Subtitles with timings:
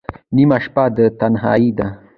[0.37, 1.87] نیمه شپه ده تنهایی ده